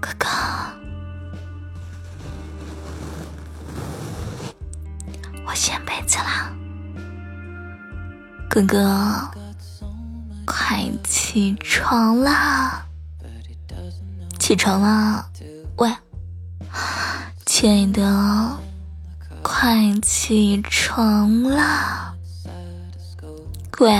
[0.00, 0.26] 哥哥，
[5.46, 6.52] 我掀被子啦，
[8.48, 9.30] 哥哥，
[10.44, 12.84] 快起床啦！
[14.38, 15.28] 起床啦！
[15.76, 15.90] 喂，
[17.44, 18.56] 亲爱的，
[19.42, 22.14] 快起床啦！
[23.78, 23.92] 喂，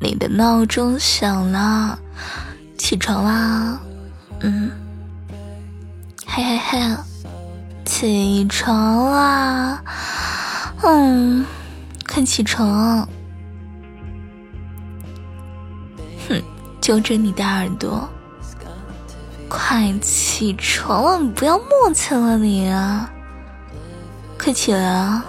[0.00, 1.98] 你的闹钟响了，
[2.76, 3.80] 起床啦！
[4.40, 4.70] 嗯，
[6.38, 6.96] 嘿嘿嘿，
[7.84, 9.82] 起床啦！
[10.84, 11.44] 嗯，
[12.06, 12.98] 快起床！
[16.28, 16.40] 哼，
[16.80, 18.08] 揪着你的耳朵，
[19.48, 21.18] 快起床了！
[21.18, 22.72] 你不要磨蹭了，你！
[24.38, 25.24] 快起来啊！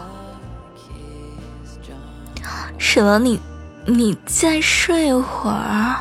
[2.77, 3.17] 什么？
[3.17, 3.39] 你，
[3.87, 5.95] 你再睡会儿？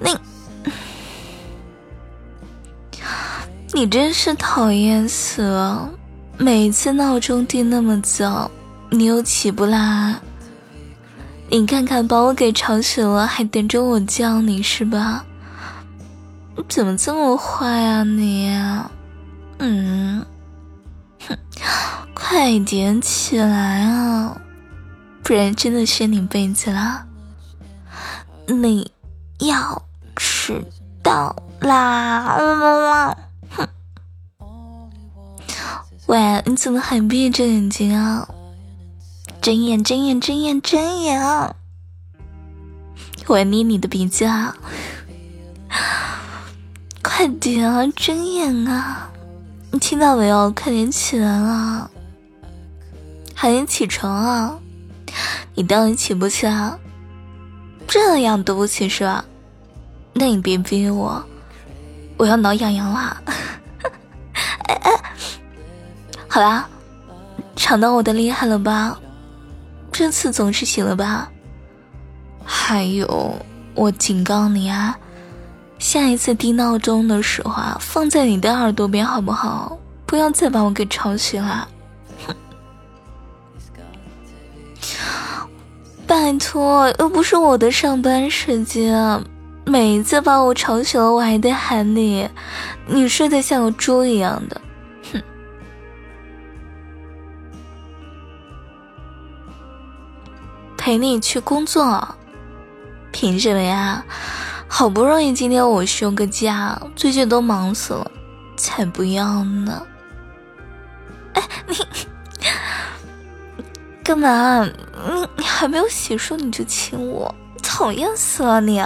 [0.00, 0.10] 你。
[3.74, 5.90] 你真是讨厌死了！
[6.38, 8.48] 每次闹钟定那么早，
[8.88, 10.14] 你又起不来。
[11.50, 15.24] 你看看，把我给吵醒了，还等着我叫你是吧？
[16.68, 18.48] 怎么这么坏啊你？
[19.58, 20.24] 嗯，
[21.26, 21.36] 哼，
[22.14, 24.40] 快点起来啊，
[25.24, 27.04] 不然真的掀你被子了。
[28.46, 28.92] 你
[29.40, 29.82] 要
[30.14, 30.64] 迟
[31.02, 33.16] 到啦！
[36.06, 38.28] 喂，你怎么还闭着眼睛啊？
[39.40, 41.54] 睁眼，睁眼，睁眼，睁眼！
[43.26, 44.54] 我捏你的鼻子啊！
[47.02, 49.10] 快点啊，睁眼啊！
[49.70, 50.50] 你听到没有？
[50.50, 51.90] 快点起来了！
[53.34, 54.58] 喊你起床啊！
[55.54, 56.78] 你到底起不起来？
[57.88, 59.24] 这样都不起是吧？
[60.12, 61.24] 那你别逼我，
[62.18, 63.22] 我要挠痒痒啦！
[66.34, 66.68] 好啦，
[67.54, 68.98] 尝到我的厉害了吧？
[69.92, 71.30] 这次总是醒了吧？
[72.44, 73.36] 还有，
[73.76, 74.98] 我警告你啊，
[75.78, 79.78] 下一次定闹钟的时候啊，放在你的耳朵边好不好？
[80.06, 81.68] 不要再把我给吵醒了。
[86.04, 89.22] 拜托，又不是我的上班时间，
[89.64, 92.28] 每次把我吵醒了，我还得喊你，
[92.88, 94.60] 你睡得像个猪一样的。
[100.84, 102.06] 陪你去工作，
[103.10, 104.04] 凭什么呀？
[104.68, 108.10] 好不容易今天我休个假，最近都忙死了，
[108.54, 109.82] 才不要呢！
[111.32, 111.74] 哎，你
[114.04, 114.62] 干嘛？
[114.62, 118.78] 你你还没有洗漱你就亲我，讨厌死了你！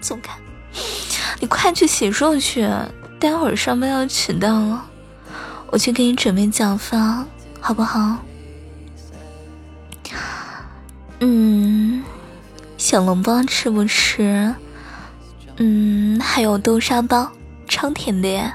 [0.00, 0.32] 走开！
[1.40, 2.70] 你快去洗漱去，
[3.18, 4.84] 待会上班要迟到了，
[5.72, 7.26] 我去给你准备早饭，
[7.60, 8.18] 好不好？
[11.20, 12.02] 嗯，
[12.78, 14.54] 小笼包吃不吃？
[15.56, 17.30] 嗯，还有豆沙包，
[17.68, 18.52] 超甜的耶。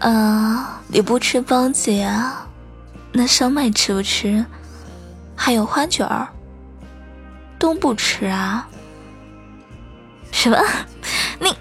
[0.00, 2.44] 啊，你不吃包子呀？
[3.12, 4.44] 那烧麦吃不吃？
[5.36, 6.28] 还有花卷儿，
[7.58, 8.68] 都不吃啊？
[10.32, 10.58] 什么？
[11.38, 11.56] 你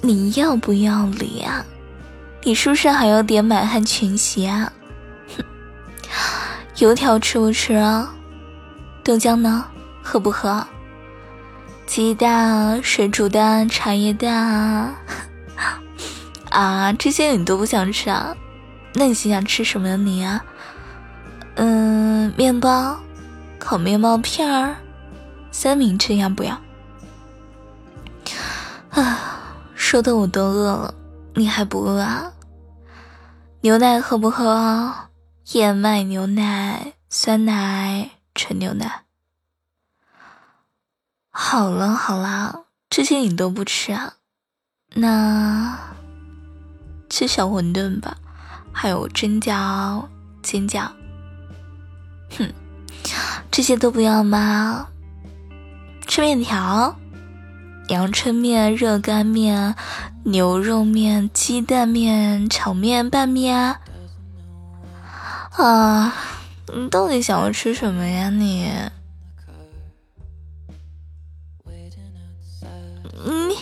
[0.00, 1.64] 你要不要脸啊？
[2.42, 4.72] 你是不是还要点满汉全席啊？
[5.36, 5.44] 哼，
[6.78, 8.14] 油条吃不吃啊？
[9.08, 9.64] 豆浆呢？
[10.02, 10.62] 喝不喝？
[11.86, 14.94] 鸡蛋、水煮蛋、茶叶蛋
[16.50, 18.36] 啊， 这些你都不想吃啊？
[18.92, 19.96] 那你想吃什么呀？
[19.96, 20.44] 你啊？
[21.54, 22.98] 嗯，面包、
[23.58, 24.76] 烤面包片儿、
[25.50, 26.60] 三明治要不要？
[28.90, 30.94] 啊，说的我都饿了，
[31.32, 32.30] 你还不饿啊？
[33.62, 34.92] 牛奶喝不喝？
[35.52, 38.10] 燕麦牛奶、酸奶。
[38.38, 39.02] 纯牛奶。
[41.28, 44.14] 好了好了，这些你都不吃啊？
[44.94, 45.76] 那
[47.10, 48.16] 吃小馄饨吧，
[48.72, 50.06] 还有蒸饺、
[50.40, 50.88] 煎饺。
[52.38, 52.52] 哼，
[53.50, 54.86] 这些都不要吗？
[56.06, 56.96] 吃面条、
[57.88, 59.74] 阳春面、热干面、
[60.24, 63.76] 牛肉面、鸡蛋面、炒面、拌面
[65.56, 66.14] 啊。
[66.74, 68.28] 你到底想要吃什么呀？
[68.30, 68.70] 你，
[73.24, 73.56] 你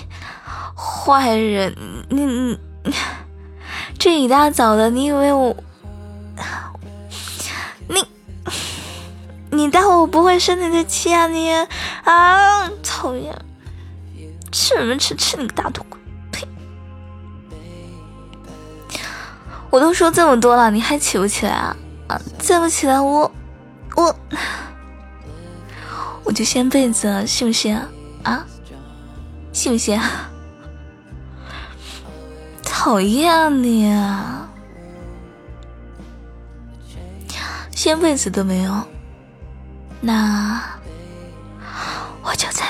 [0.74, 1.74] 坏人！
[2.08, 2.58] 你你
[3.98, 5.56] 这一大早的，你以为我，
[7.88, 8.04] 你
[9.50, 11.26] 你当我不会生你的气啊？
[11.26, 11.50] 你
[12.04, 13.34] 啊，讨厌！
[14.50, 15.14] 吃什么吃？
[15.14, 15.98] 吃你个大头鬼！
[16.32, 16.46] 呸！
[19.70, 21.76] 我都说这么多了，你还起不起来啊？
[22.08, 23.30] 啊，再不起来，我
[23.96, 24.16] 我
[26.24, 27.76] 我就掀被子了，信不信
[28.22, 28.46] 啊？
[29.52, 30.00] 信不信？
[32.62, 33.92] 讨厌你，
[37.72, 38.86] 掀被子都没有，
[40.00, 40.62] 那
[42.22, 42.65] 我就在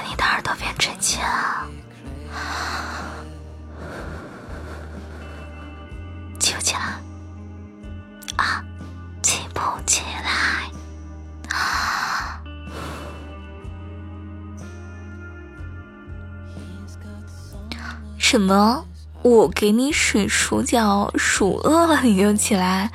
[18.28, 18.84] 什么？
[19.22, 22.90] 我给你水数脚，数饿了你就起来？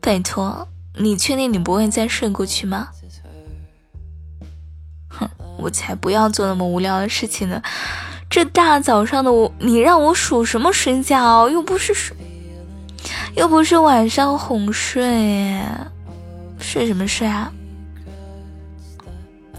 [0.00, 0.66] 拜托，
[0.96, 2.88] 你确定你不会再睡过去吗？
[5.08, 7.62] 哼，我才不要做那么无聊的事情呢！
[8.28, 11.48] 这大早上的我，你让我数什么水饺？
[11.48, 12.16] 又不是睡。
[13.36, 15.62] 又不是晚上哄睡，
[16.58, 17.52] 睡什么睡啊？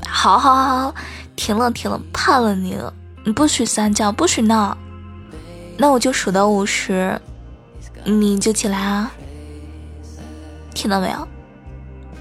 [0.05, 0.95] 好好好，
[1.37, 4.75] 停了停了，怕了你了，你不许撒娇，不许闹，
[5.77, 7.19] 那我就数到五十，
[8.03, 9.11] 你就起来啊，
[10.73, 11.27] 听到没有？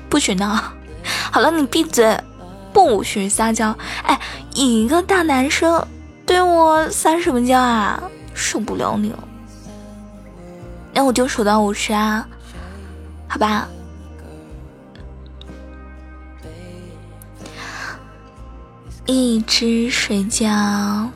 [0.09, 0.55] 不许闹，
[1.33, 2.19] 好了，你闭嘴，
[2.73, 3.75] 不许撒娇。
[4.03, 4.21] 哎，
[4.55, 5.83] 一个大男生
[6.27, 8.03] 对我撒什么娇啊？
[8.35, 9.19] 受不了你了。
[10.93, 12.29] 那我就数到五十啊，
[13.27, 13.69] 好吧。
[19.13, 21.09] 一只水饺，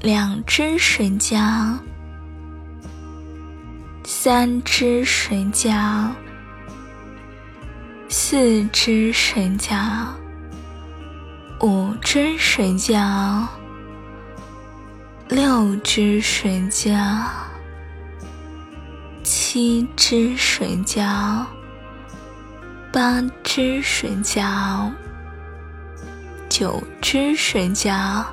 [0.00, 1.76] 两只水饺，
[4.04, 6.08] 三只水饺，
[8.08, 10.06] 四只水饺，
[11.62, 13.44] 五只水饺，
[15.28, 17.24] 六只水饺。
[19.24, 21.44] 七只水饺，
[22.92, 24.92] 八只水饺，
[26.58, 28.24] 九只水饺。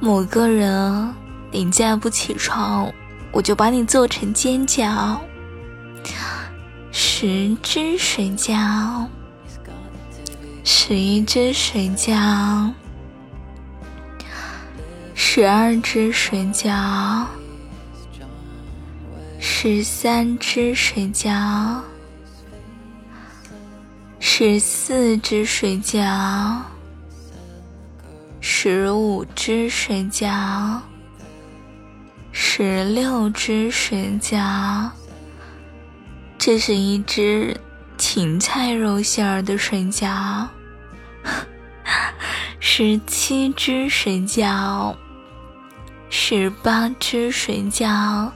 [0.00, 1.14] 某个人，
[1.52, 2.92] 你再不起床，
[3.30, 5.16] 我就把你做成煎饺。
[6.90, 9.06] 十只水饺，
[10.64, 12.72] 十一只水饺，
[15.14, 17.24] 十二只水饺。
[19.38, 21.78] 十三只水饺，
[24.18, 26.56] 十四只水饺，
[28.60, 30.80] 十五只水饺，
[32.32, 34.90] 十六只水饺。
[36.36, 37.56] 这是一只
[37.96, 40.48] 芹菜肉馅儿的水饺。
[42.58, 44.92] 十七只水饺，
[46.10, 48.28] 十八只水饺。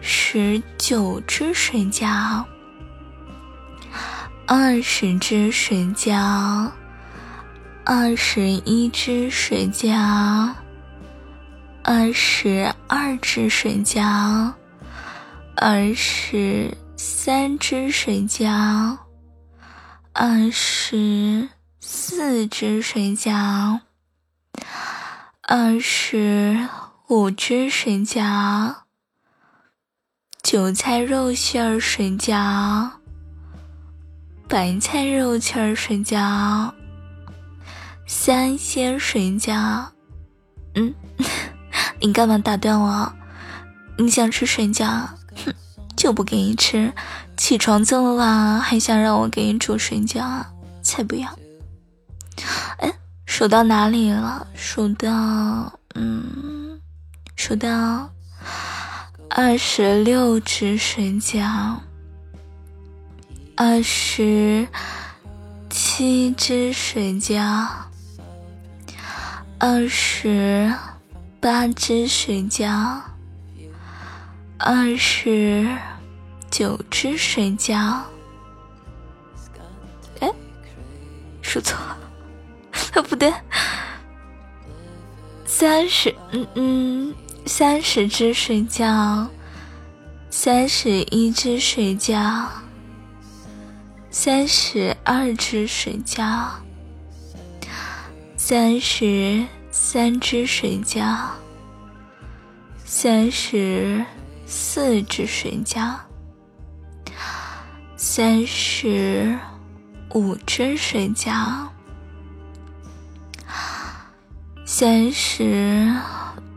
[0.00, 2.44] 十九只水饺，
[4.46, 6.70] 二十只水饺，
[7.94, 10.54] 二十一只水饺，
[11.84, 14.54] 二十二只水饺，
[15.54, 18.96] 二十三只水饺，
[20.14, 21.50] 二十
[21.80, 23.80] 四只水饺，
[25.42, 26.66] 二十
[27.08, 28.74] 五只水饺。
[30.42, 32.92] 韭菜肉馅儿水饺，
[34.48, 36.72] 白菜肉馅儿水饺，
[38.24, 39.84] 三鲜水饺。
[40.76, 40.94] 嗯，
[42.00, 43.12] 你干嘛打断我？
[43.98, 44.86] 你想吃水饺？
[45.44, 45.52] 哼，
[45.96, 46.92] 就不给你吃。
[47.36, 50.40] 起床这么晚，还想让我给你煮水饺？
[50.82, 51.36] 才不要！
[52.78, 52.94] 哎，
[53.26, 54.46] 数到哪里了？
[54.54, 55.10] 数到……
[55.96, 56.80] 嗯，
[57.34, 58.08] 数到。
[59.30, 61.74] 二十六只水饺，
[63.56, 64.68] 二十
[65.68, 67.66] 七只水饺，
[69.64, 70.74] 二十
[71.40, 73.00] 八只水饺，
[74.58, 75.64] 二十
[76.50, 78.00] 九只水饺。
[80.18, 80.28] 哎，
[81.40, 83.32] 数错了， 不对，
[85.46, 87.14] 三十，嗯嗯。
[87.46, 89.28] 三十只水饺，
[90.28, 92.46] 三十一只水饺，
[94.10, 96.48] 三十二只水饺，
[98.44, 101.28] 三十三只水饺，
[102.84, 104.04] 三十
[104.46, 105.94] 四只水饺，
[107.96, 109.38] 三十
[110.12, 111.68] 五只水饺，
[114.66, 115.94] 三十。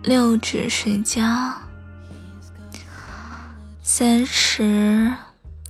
[0.02, 1.54] 六只水饺，
[3.84, 5.14] 三十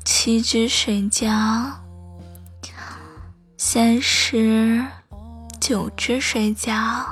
[0.06, 1.72] 七只水饺，
[3.58, 4.86] 三十
[5.60, 7.06] 九只水饺，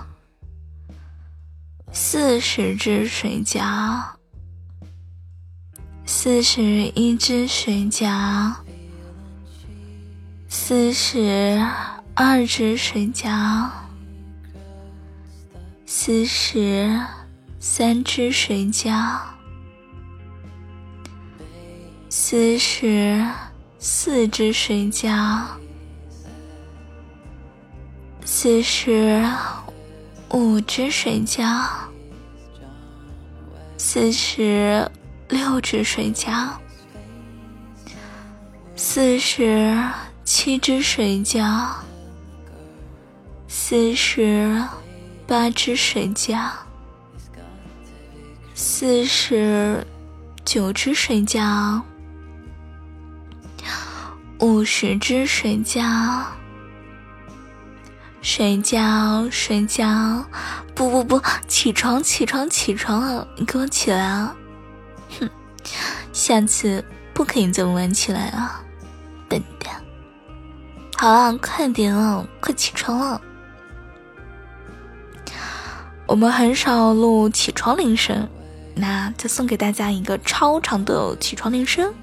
[1.92, 4.04] 四十只水饺，
[6.06, 8.54] 四十一只水饺，
[10.48, 11.66] 四十
[12.14, 13.70] 二只水饺，
[15.86, 17.02] 四十
[17.60, 19.20] 三只水饺。
[22.10, 23.26] 四十
[23.80, 25.46] 四只水饺，
[28.44, 29.26] 四十
[30.32, 31.66] 五只水饺，
[33.78, 34.92] 四十
[35.30, 36.50] 六只水饺，
[38.76, 39.82] 四十
[40.26, 41.70] 七只水饺，
[43.48, 44.62] 四十
[45.26, 46.50] 八只水饺，
[48.54, 49.88] 四十
[50.44, 51.82] 九只水饺。
[54.40, 56.26] 五十只水饺，
[58.24, 60.26] 睡觉，睡觉，
[60.74, 63.28] 不不不，起床，起床，起床了！
[63.38, 64.34] 你给我起来啊！
[65.20, 65.30] 哼，
[66.14, 68.64] 下次不可以这么晚起来啊，
[69.28, 69.76] 笨蛋！
[70.96, 73.22] 好了，快点哦，快起床了。
[76.08, 78.30] 我们很少录起床铃声，
[78.74, 81.94] 那就送给大家一个超长的起床铃声。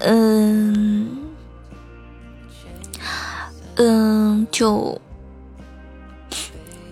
[0.00, 1.18] 嗯。
[3.76, 5.00] 嗯，就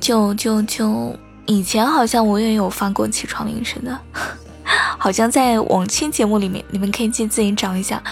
[0.08, 4.00] 就就就以前好像我也有发过起床铃声的，
[4.96, 8.02] 好像在往期节目里面，你们可以去自己找一下。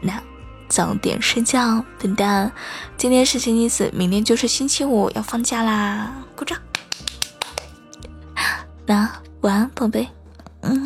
[0.00, 0.20] 那
[0.68, 2.50] 早点睡觉，笨蛋！
[2.96, 6.12] 今天是星期四，明天就是星期五，要放假啦！
[6.34, 6.58] 鼓掌。
[8.84, 9.08] 那
[9.42, 10.08] 晚安，宝贝。
[10.62, 10.84] 嗯。